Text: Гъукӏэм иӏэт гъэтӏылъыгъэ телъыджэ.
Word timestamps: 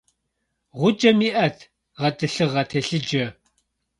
Гъукӏэм 0.79 1.19
иӏэт 1.29 1.57
гъэтӏылъыгъэ 1.99 2.63
телъыджэ. 2.69 3.25